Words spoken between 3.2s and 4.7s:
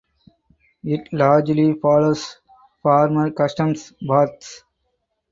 customs paths.